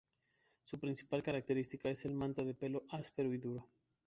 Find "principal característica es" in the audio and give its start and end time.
0.79-2.05